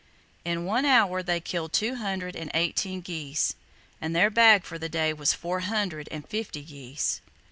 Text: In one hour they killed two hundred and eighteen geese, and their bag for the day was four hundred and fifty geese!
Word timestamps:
In 0.43 0.65
one 0.65 0.83
hour 0.83 1.21
they 1.21 1.39
killed 1.39 1.73
two 1.73 1.93
hundred 1.97 2.35
and 2.35 2.49
eighteen 2.55 3.01
geese, 3.01 3.53
and 4.01 4.15
their 4.15 4.31
bag 4.31 4.63
for 4.63 4.79
the 4.79 4.89
day 4.89 5.13
was 5.13 5.33
four 5.35 5.59
hundred 5.59 6.07
and 6.09 6.27
fifty 6.27 6.63
geese! 6.63 7.21